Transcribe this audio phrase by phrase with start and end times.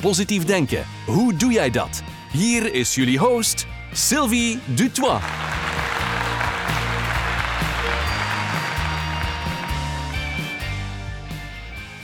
[0.00, 2.02] Positief denken, hoe doe jij dat?
[2.32, 5.22] Hier is jullie host, Sylvie Dutois.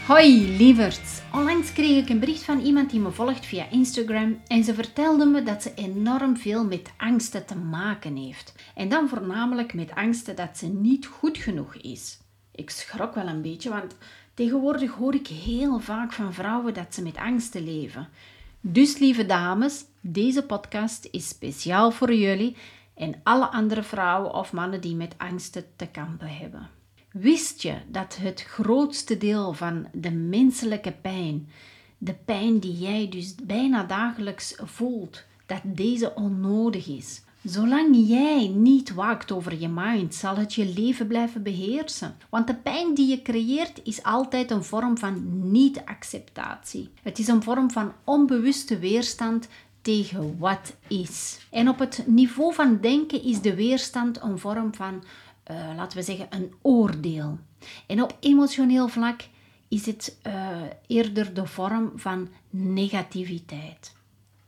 [0.06, 1.20] Hoi lieverds.
[1.32, 5.24] Onlangs kreeg ik een bericht van iemand die me volgt via Instagram en ze vertelde
[5.24, 8.54] me dat ze enorm veel met angsten te maken heeft.
[8.74, 12.18] En dan voornamelijk met angsten dat ze niet goed genoeg is.
[12.54, 13.96] Ik schrok wel een beetje, want
[14.34, 18.08] tegenwoordig hoor ik heel vaak van vrouwen dat ze met angsten leven.
[18.60, 22.56] Dus lieve dames, deze podcast is speciaal voor jullie
[22.94, 26.70] en alle andere vrouwen of mannen die met angsten te kampen hebben.
[27.12, 31.48] Wist je dat het grootste deel van de menselijke pijn,
[31.98, 37.22] de pijn die jij dus bijna dagelijks voelt, dat deze onnodig is?
[37.44, 42.16] Zolang jij niet waakt over je mind, zal het je leven blijven beheersen.
[42.28, 46.90] Want de pijn die je creëert is altijd een vorm van niet-acceptatie.
[47.02, 49.48] Het is een vorm van onbewuste weerstand
[49.82, 51.38] tegen wat is.
[51.50, 55.04] En op het niveau van denken is de weerstand een vorm van
[55.50, 57.38] uh, laten we zeggen, een oordeel.
[57.86, 59.20] En op emotioneel vlak
[59.68, 60.56] is het uh,
[60.86, 63.92] eerder de vorm van negativiteit.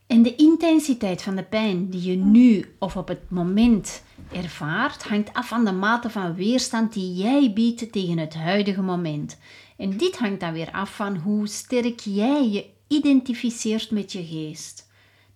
[0.06, 5.32] En de intensiteit van de pijn die je nu of op het moment ervaart, hangt
[5.32, 9.38] af van de mate van weerstand die jij biedt tegen het huidige moment.
[9.76, 14.88] En dit hangt dan weer af van hoe sterk jij je identificeert met je geest.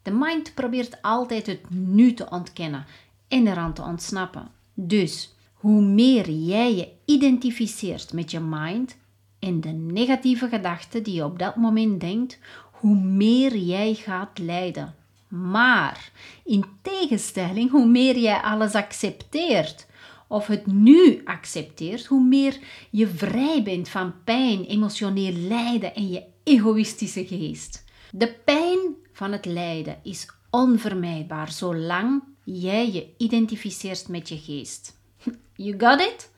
[0.02, 2.86] De mind probeert altijd het nu te ontkennen
[3.28, 4.48] en eraan te ontsnappen.
[4.74, 8.96] Dus hoe meer jij je identificeert met je mind
[9.38, 12.38] en de negatieve gedachten die je op dat moment denkt,
[12.80, 14.94] hoe meer jij gaat lijden.
[15.28, 16.10] Maar
[16.44, 19.86] in tegenstelling, hoe meer jij alles accepteert
[20.28, 22.58] of het nu accepteert, hoe meer
[22.90, 27.84] je vrij bent van pijn, emotioneel lijden en je egoïstische geest.
[28.10, 28.78] De pijn
[29.12, 34.98] van het lijden is onvermijdbaar zolang jij je identificeert met je geest.
[35.56, 36.30] You got it?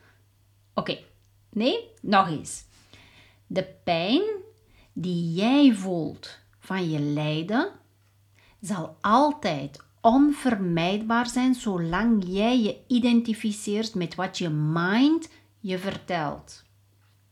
[0.74, 0.98] Oké,
[1.50, 2.64] nee, nog eens.
[3.46, 4.22] De pijn
[4.92, 7.72] die jij voelt van je lijden
[8.60, 15.28] zal altijd onvermijdbaar zijn zolang jij je identificeert met wat je mind
[15.60, 16.62] je vertelt.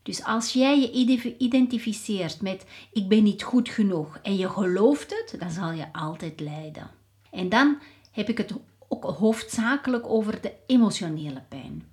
[0.02, 0.90] Dus als jij je
[1.38, 6.40] identificeert met ik ben niet goed genoeg en je gelooft het, dan zal je altijd
[6.40, 6.90] lijden.
[7.30, 7.78] En dan
[8.10, 8.54] heb ik het
[8.88, 11.84] ook hoofdzakelijk over de emotionele pijn,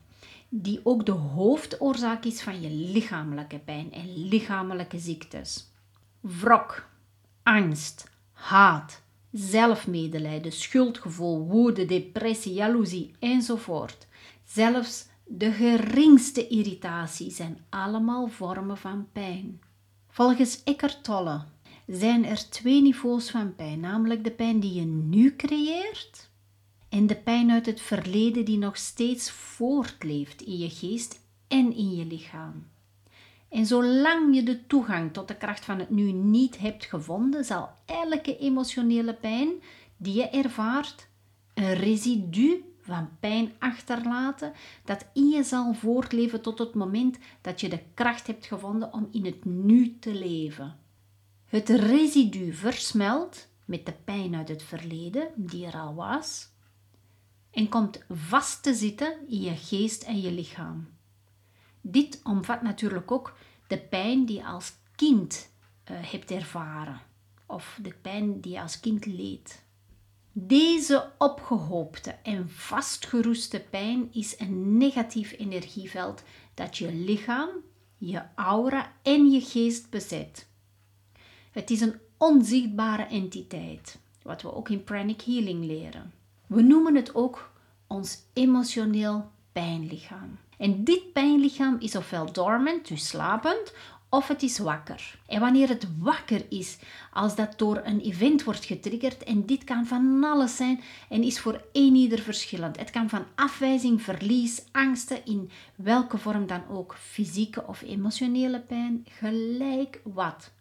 [0.49, 5.71] die ook de hoofdoorzaak is van je lichamelijke pijn en lichamelijke ziektes.
[6.19, 6.89] Wrok,
[7.43, 14.07] angst, haat, zelfmedelijden, schuldgevoel, woede, depressie, jaloezie enzovoort.
[14.45, 19.61] Zelfs de geringste irritatie zijn allemaal vormen van pijn.
[20.09, 21.41] Volgens Eckhart Tolle
[21.87, 26.26] zijn er twee niveaus van pijn, namelijk de pijn die je nu creëert
[26.97, 31.95] en de pijn uit het verleden die nog steeds voortleeft in je geest en in
[31.95, 32.67] je lichaam.
[33.49, 37.69] En zolang je de toegang tot de kracht van het nu niet hebt gevonden, zal
[37.85, 39.49] elke emotionele pijn
[39.97, 41.07] die je ervaart
[41.53, 44.53] een residu van pijn achterlaten
[44.85, 49.07] dat in je zal voortleven tot het moment dat je de kracht hebt gevonden om
[49.11, 50.77] in het nu te leven.
[51.45, 56.55] Het residu versmelt met de pijn uit het verleden die er al was
[57.51, 60.87] en komt vast te zitten in je geest en je lichaam.
[61.81, 63.37] Dit omvat natuurlijk ook
[63.67, 65.49] de pijn die je als kind
[65.91, 67.01] uh, hebt ervaren
[67.45, 69.65] of de pijn die je als kind leed.
[70.31, 76.23] Deze opgehoopte en vastgeroeste pijn is een negatief energieveld
[76.53, 77.49] dat je lichaam,
[77.97, 80.47] je aura en je geest bezet.
[81.51, 86.13] Het is een onzichtbare entiteit, wat we ook in pranic healing leren.
[86.47, 87.51] We noemen het ook
[87.87, 90.37] ons emotioneel pijnlichaam.
[90.57, 93.73] En dit pijnlichaam is ofwel dormant, dus slapend,
[94.09, 95.19] of het is wakker.
[95.25, 96.77] En wanneer het wakker is,
[97.13, 101.39] als dat door een event wordt getriggerd, en dit kan van alles zijn en is
[101.39, 102.79] voor een ieder verschillend.
[102.79, 109.05] Het kan van afwijzing, verlies, angsten, in welke vorm dan ook, fysieke of emotionele pijn,
[109.09, 110.51] gelijk wat.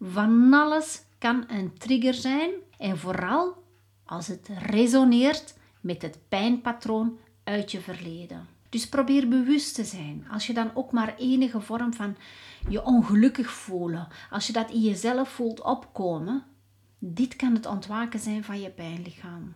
[0.00, 3.62] Van alles kan een trigger zijn en vooral
[4.10, 8.46] als het resoneert met het pijnpatroon uit je verleden.
[8.68, 10.26] Dus probeer bewust te zijn.
[10.30, 12.16] Als je dan ook maar enige vorm van
[12.68, 16.44] je ongelukkig voelen, als je dat in jezelf voelt opkomen,
[16.98, 19.54] dit kan het ontwaken zijn van je pijnlichaam.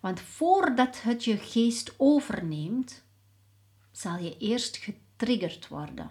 [0.00, 3.04] Want voordat het je geest overneemt,
[3.90, 6.10] zal je eerst getriggerd worden.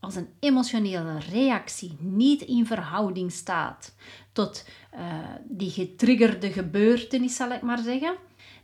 [0.00, 3.94] Als een emotionele reactie niet in verhouding staat
[4.32, 5.00] tot uh,
[5.44, 8.16] die getriggerde gebeurtenis, zal ik maar zeggen,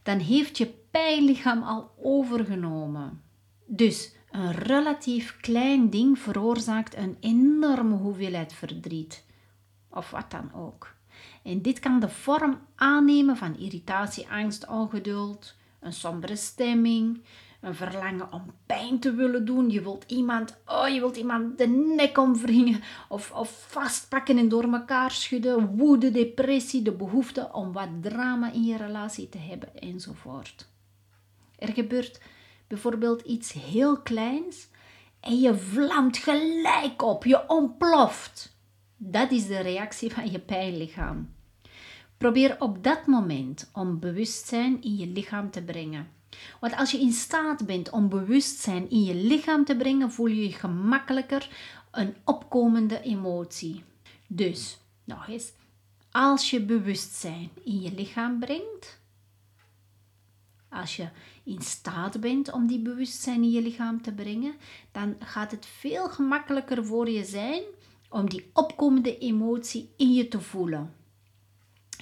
[0.02, 3.22] dan heeft je pijnlichaam al overgenomen.
[3.66, 9.24] Dus een relatief klein ding veroorzaakt een enorme hoeveelheid verdriet,
[9.90, 10.94] of wat dan ook.
[11.42, 17.22] En dit kan de vorm aannemen van irritatie, angst, ongeduld, een sombere stemming,
[17.62, 19.70] een verlangen om pijn te willen doen.
[19.70, 24.72] Je wilt iemand, oh, je wilt iemand de nek omwringen of, of vastpakken en door
[24.72, 25.76] elkaar schudden.
[25.76, 30.68] Woede, depressie, de behoefte om wat drama in je relatie te hebben enzovoort.
[31.58, 32.20] Er gebeurt
[32.66, 34.68] bijvoorbeeld iets heel kleins
[35.20, 38.56] en je vlamt gelijk op, je ontploft.
[38.96, 41.34] Dat is de reactie van je pijnlichaam.
[42.16, 46.20] Probeer op dat moment om bewustzijn in je lichaam te brengen.
[46.60, 50.42] Want als je in staat bent om bewustzijn in je lichaam te brengen, voel je
[50.42, 51.48] je gemakkelijker
[51.90, 53.84] een opkomende emotie.
[54.26, 55.52] Dus, nog eens,
[56.10, 59.00] als je bewustzijn in je lichaam brengt,
[60.68, 61.08] als je
[61.44, 64.54] in staat bent om die bewustzijn in je lichaam te brengen,
[64.92, 67.62] dan gaat het veel gemakkelijker voor je zijn
[68.08, 70.94] om die opkomende emotie in je te voelen.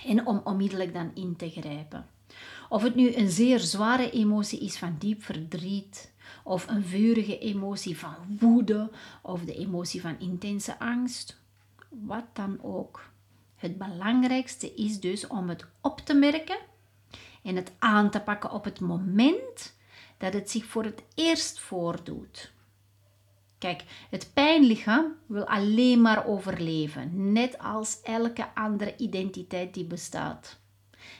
[0.05, 2.07] En om onmiddellijk dan in te grijpen.
[2.71, 6.13] Of het nu een zeer zware emotie is van diep verdriet,
[6.45, 8.91] of een vurige emotie van woede,
[9.23, 11.41] of de emotie van intense angst,
[11.89, 13.11] wat dan ook.
[13.57, 16.59] Het belangrijkste is dus om het op te merken
[17.43, 19.77] en het aan te pakken op het moment
[20.19, 22.53] dat het zich voor het eerst voordoet.
[23.59, 30.60] Kijk, het pijnlichaam wil alleen maar overleven, net als elke andere identiteit die bestaat.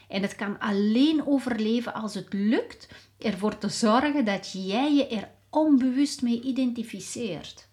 [0.09, 2.89] En het kan alleen overleven als het lukt
[3.19, 7.69] ervoor te zorgen dat jij je er onbewust mee identificeert.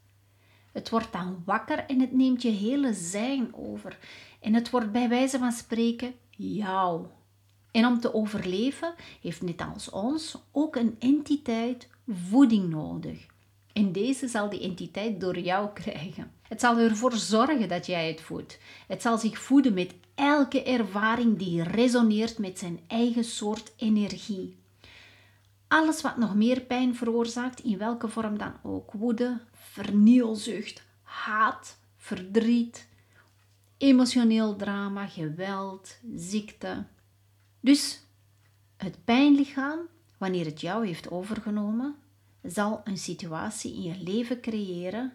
[0.71, 3.97] Het wordt dan wakker en het neemt je hele zijn over.
[4.39, 7.05] En het wordt bij wijze van spreken jou.
[7.71, 13.25] En om te overleven heeft net als ons ook een entiteit voeding nodig.
[13.77, 16.31] En deze zal die entiteit door jou krijgen.
[16.41, 18.59] Het zal ervoor zorgen dat jij het voedt.
[18.87, 24.57] Het zal zich voeden met elke ervaring die resoneert met zijn eigen soort energie.
[25.67, 32.87] Alles wat nog meer pijn veroorzaakt, in welke vorm dan ook, woede, vernielzucht, haat, verdriet,
[33.77, 36.85] emotioneel drama, geweld, ziekte.
[37.59, 38.01] Dus
[38.77, 39.79] het pijnlichaam,
[40.17, 41.95] wanneer het jou heeft overgenomen,
[42.47, 45.13] zal een situatie in je leven creëren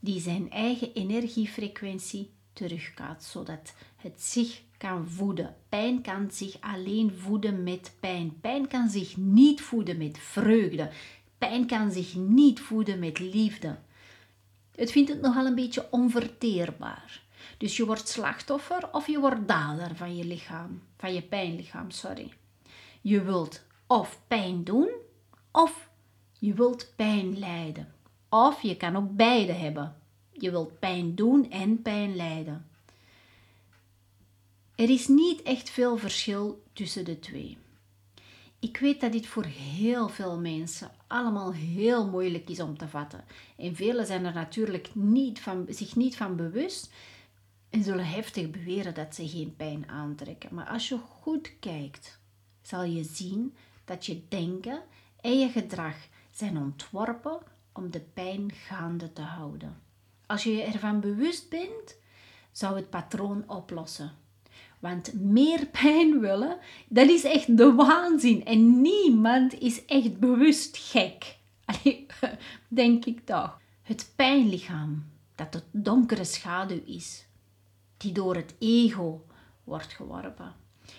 [0.00, 5.56] die zijn eigen energiefrequentie terugkaat, zodat het zich kan voeden.
[5.68, 8.40] Pijn kan zich alleen voeden met pijn.
[8.40, 10.90] Pijn kan zich niet voeden met vreugde.
[11.38, 13.78] Pijn kan zich niet voeden met liefde.
[14.74, 17.22] Het vindt het nogal een beetje onverteerbaar.
[17.58, 22.32] Dus je wordt slachtoffer of je wordt dader van je lichaam, van je pijnlichaam, sorry.
[23.00, 24.90] Je wilt of pijn doen
[25.52, 25.89] of
[26.40, 27.94] je wilt pijn lijden.
[28.28, 29.96] Of je kan ook beide hebben.
[30.32, 32.66] Je wilt pijn doen en pijn lijden.
[34.74, 37.58] Er is niet echt veel verschil tussen de twee.
[38.58, 43.24] Ik weet dat dit voor heel veel mensen allemaal heel moeilijk is om te vatten.
[43.56, 46.90] En velen zijn er natuurlijk niet van, zich niet van bewust
[47.70, 50.54] en zullen heftig beweren dat ze geen pijn aantrekken.
[50.54, 52.20] Maar als je goed kijkt,
[52.62, 53.54] zal je zien
[53.84, 54.82] dat je denken
[55.20, 55.96] en je gedrag
[56.40, 57.38] zijn ontworpen
[57.72, 59.80] om de pijn gaande te houden.
[60.26, 61.96] Als je je ervan bewust bent,
[62.52, 64.12] zou het patroon oplossen.
[64.78, 68.44] Want meer pijn willen, dat is echt de waanzin.
[68.44, 71.36] En niemand is echt bewust gek.
[72.68, 73.60] Denk ik toch.
[73.82, 75.04] Het pijnlichaam,
[75.34, 77.26] dat de donkere schaduw is,
[77.96, 79.26] die door het ego
[79.64, 80.54] wordt geworpen,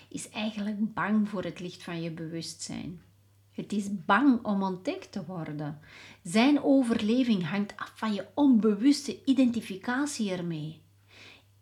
[0.08, 3.02] is eigenlijk bang voor het licht van je bewustzijn.
[3.52, 5.80] Het is bang om ontdekt te worden.
[6.22, 10.80] Zijn overleving hangt af van je onbewuste identificatie ermee.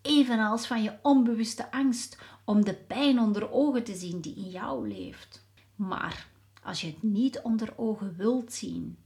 [0.03, 4.89] Evenals van je onbewuste angst om de pijn onder ogen te zien die in jou
[4.89, 5.47] leeft.
[5.75, 6.29] Maar
[6.63, 8.99] als je het niet onder ogen wilt zien,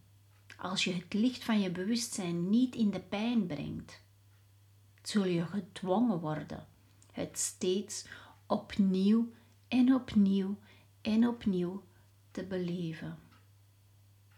[0.56, 4.02] als je het licht van je bewustzijn niet in de pijn brengt,
[5.02, 6.66] zul je gedwongen worden
[7.14, 8.06] het steeds
[8.46, 9.28] opnieuw
[9.68, 10.58] en opnieuw
[11.00, 11.82] en opnieuw
[12.34, 13.18] te beleven.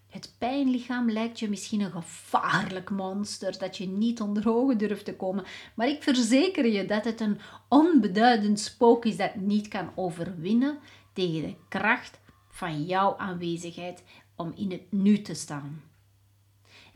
[0.06, 5.16] Het pijnlichaam lijkt je misschien een gevaarlijk monster dat je niet onder ogen durft te
[5.16, 7.38] komen, maar ik verzeker je dat het een
[7.68, 10.78] onbeduidend spook is dat niet kan overwinnen
[11.12, 14.02] tegen de kracht van jouw aanwezigheid
[14.36, 15.82] om in het nu te staan.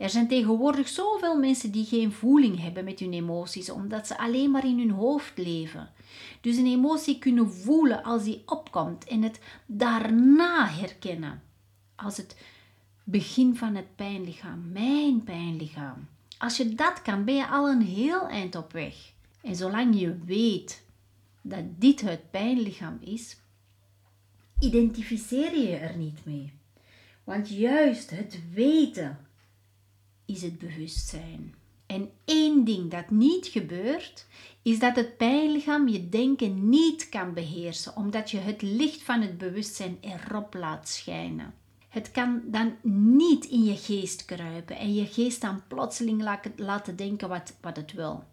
[0.01, 4.51] Er zijn tegenwoordig zoveel mensen die geen voeling hebben met hun emoties, omdat ze alleen
[4.51, 5.89] maar in hun hoofd leven.
[6.41, 11.41] Dus een emotie kunnen voelen als die opkomt en het daarna herkennen.
[11.95, 12.35] Als het
[13.03, 16.07] begin van het pijnlichaam, mijn pijnlichaam.
[16.37, 18.95] Als je dat kan, ben je al een heel eind op weg.
[19.41, 20.83] En zolang je weet
[21.41, 23.37] dat dit het pijnlichaam is,
[24.59, 26.53] identificeer je er niet mee.
[27.23, 29.29] Want juist het weten
[30.25, 31.55] is het bewustzijn.
[31.85, 34.25] En één ding dat niet gebeurt,
[34.61, 39.37] is dat het pijnlichaam je denken niet kan beheersen, omdat je het licht van het
[39.37, 41.53] bewustzijn erop laat schijnen.
[41.89, 42.75] Het kan dan
[43.17, 47.93] niet in je geest kruipen en je geest dan plotseling laten denken wat, wat het
[47.93, 48.23] wil.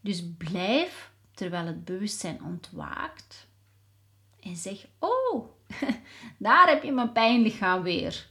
[0.00, 3.46] Dus blijf terwijl het bewustzijn ontwaakt
[4.40, 5.48] en zeg: Oh,
[6.38, 8.30] daar heb je mijn pijnlichaam weer.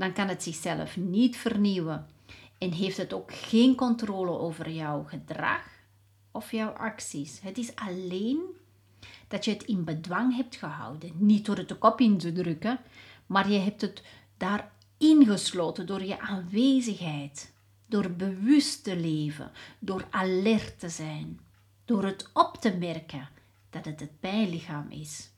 [0.00, 2.06] Dan kan het zichzelf niet vernieuwen
[2.58, 5.62] en heeft het ook geen controle over jouw gedrag
[6.30, 7.40] of jouw acties.
[7.40, 8.40] Het is alleen
[9.28, 12.78] dat je het in bedwang hebt gehouden, niet door het de kop in te drukken,
[13.26, 14.02] maar je hebt het
[14.36, 17.52] daar ingesloten door je aanwezigheid,
[17.86, 21.40] door bewust te leven, door alert te zijn,
[21.84, 23.28] door het op te merken
[23.70, 25.30] dat het het bijlichaam is.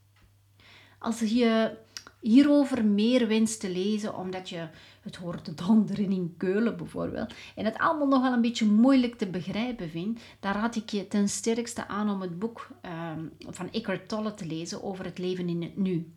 [0.98, 1.76] Als je
[2.22, 4.68] hierover meer wenst te lezen, omdat je
[5.00, 9.90] het hoort donderen in Keulen bijvoorbeeld, en het allemaal nogal een beetje moeilijk te begrijpen
[9.90, 12.68] vindt, dan raad ik je ten sterkste aan om het boek
[13.16, 16.12] um, van Eckhart Tolle te lezen over het leven in het nu.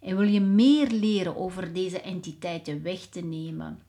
[0.00, 3.82] En wil je meer leren over deze entiteiten weg te nemen,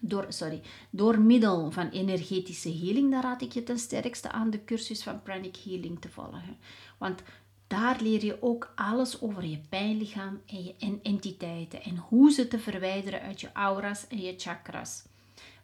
[0.00, 4.64] door, sorry, door middel van energetische healing, dan raad ik je ten sterkste aan de
[4.64, 6.56] cursus van Pranic Healing te volgen.
[6.98, 7.22] Want
[7.72, 12.58] daar leer je ook alles over je pijnlichaam en je entiteiten en hoe ze te
[12.58, 15.02] verwijderen uit je aura's en je chakras.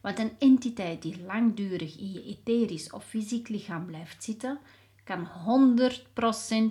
[0.01, 4.59] Want een entiteit die langdurig in je etherisch of fysiek lichaam blijft zitten,
[5.03, 5.27] kan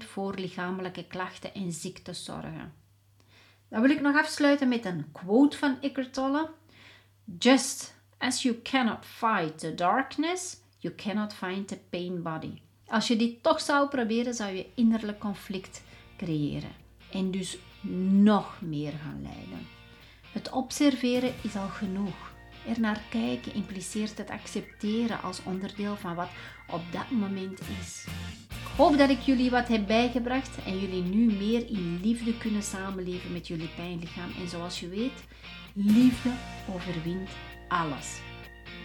[0.02, 2.72] 100% voor lichamelijke klachten en ziektes zorgen.
[3.68, 6.50] Dan wil ik nog afsluiten met een quote van Eckhart Tolle.
[7.38, 12.62] Just as you cannot fight the darkness, you cannot find the pain body.
[12.88, 15.82] Als je dit toch zou proberen, zou je innerlijk conflict
[16.16, 16.72] creëren
[17.12, 17.58] en dus
[18.22, 19.66] nog meer gaan lijden.
[20.32, 22.36] Het observeren is al genoeg.
[22.68, 26.28] Er naar kijken impliceert het accepteren als onderdeel van wat
[26.70, 28.06] op dat moment is.
[28.48, 32.62] Ik hoop dat ik jullie wat heb bijgebracht en jullie nu meer in liefde kunnen
[32.62, 34.30] samenleven met jullie pijnlichaam.
[34.40, 35.24] En zoals je weet,
[35.72, 36.30] liefde
[36.74, 37.30] overwint
[37.68, 38.20] alles.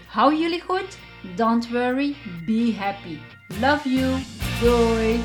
[0.07, 0.97] Hou jullie goed?
[1.23, 2.15] Don't worry,
[2.45, 3.17] be happy.
[3.61, 4.21] Love you.
[4.61, 5.19] Doei.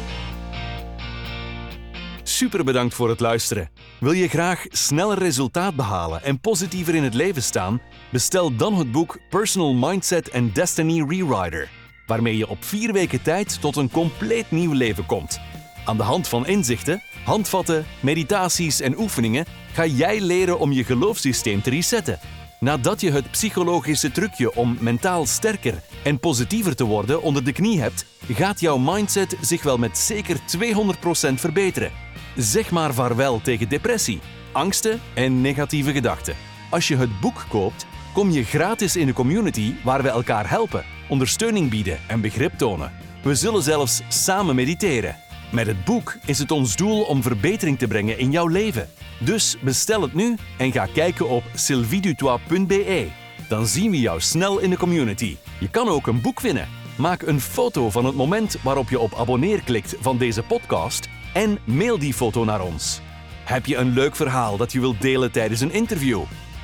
[2.23, 3.71] Super bedankt voor het luisteren.
[4.01, 7.81] Wil je graag sneller resultaat behalen en positiever in het leven staan?
[8.11, 11.69] Bestel dan het boek Personal Mindset and Destiny Rewriter,
[12.07, 15.41] waarmee je op vier weken tijd tot een compleet nieuw leven komt.
[15.85, 21.63] Aan de hand van inzichten, handvatten, meditaties en oefeningen ga jij leren om je geloofssysteem
[21.63, 22.19] te resetten
[22.61, 27.81] Nadat je het psychologische trucje om mentaal sterker en positiever te worden onder de knie
[27.81, 31.93] hebt, gaat jouw mindset zich wel met zeker 200% verbeteren.
[32.37, 34.21] Zeg maar vaarwel tegen depressie,
[34.53, 36.35] angsten en negatieve gedachten.
[36.71, 40.85] Als je het boek koopt, kom je gratis in de community waar we elkaar helpen,
[41.09, 42.93] ondersteuning bieden en begrip tonen.
[43.23, 45.17] We zullen zelfs samen mediteren.
[45.53, 48.89] Met het boek is het ons doel om verbetering te brengen in jouw leven.
[49.19, 53.07] Dus bestel het nu en ga kijken op sylvidutois.be.
[53.49, 55.37] Dan zien we jou snel in de community.
[55.61, 56.69] Je kan ook een boek winnen.
[56.97, 61.59] Maak een foto van het moment waarop je op abonneer klikt van deze podcast en
[61.65, 63.01] mail die foto naar ons.
[63.45, 66.23] Heb je een leuk verhaal dat je wilt delen tijdens een interview?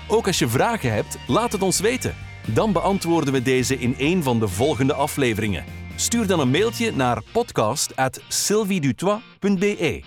[0.08, 2.14] Ook als je vragen hebt, laat het ons weten.
[2.46, 5.64] Dan beantwoorden we deze in een van de volgende afleveringen.
[5.96, 10.02] Stuur dan een mailtje naar podcast@sylvidutois.be.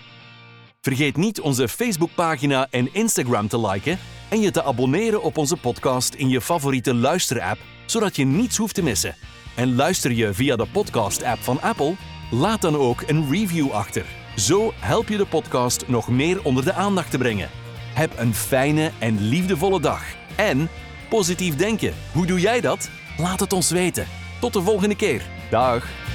[0.88, 6.14] Vergeet niet onze Facebookpagina en Instagram te liken en je te abonneren op onze podcast
[6.14, 9.14] in je favoriete luisterapp, zodat je niets hoeft te missen.
[9.54, 11.94] En luister je via de podcast-app van Apple?
[12.30, 14.04] Laat dan ook een review achter.
[14.36, 17.50] Zo help je de podcast nog meer onder de aandacht te brengen.
[17.94, 20.02] Heb een fijne en liefdevolle dag.
[20.36, 20.68] En
[21.08, 21.94] positief denken.
[22.12, 22.90] Hoe doe jij dat?
[23.18, 24.06] Laat het ons weten.
[24.40, 25.22] Tot de volgende keer.
[25.50, 26.07] Dag.